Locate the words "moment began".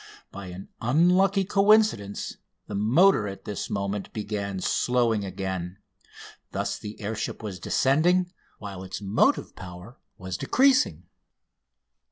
3.69-4.59